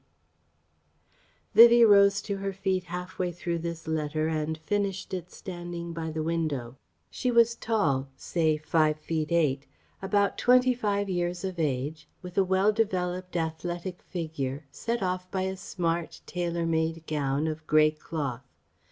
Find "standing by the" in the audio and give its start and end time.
5.31-6.23